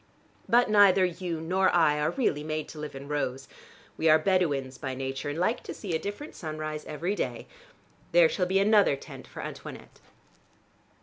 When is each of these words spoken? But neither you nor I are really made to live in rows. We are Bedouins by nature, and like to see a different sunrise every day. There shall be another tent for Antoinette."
But 0.49 0.67
neither 0.67 1.05
you 1.05 1.39
nor 1.39 1.69
I 1.69 1.99
are 1.99 2.09
really 2.09 2.43
made 2.43 2.67
to 2.69 2.79
live 2.79 2.95
in 2.95 3.07
rows. 3.07 3.47
We 3.97 4.09
are 4.09 4.17
Bedouins 4.17 4.79
by 4.79 4.95
nature, 4.95 5.29
and 5.29 5.37
like 5.37 5.61
to 5.61 5.75
see 5.75 5.93
a 5.95 5.99
different 5.99 6.33
sunrise 6.33 6.85
every 6.85 7.13
day. 7.13 7.45
There 8.11 8.27
shall 8.27 8.47
be 8.47 8.57
another 8.57 8.95
tent 8.95 9.27
for 9.27 9.43
Antoinette." 9.43 9.99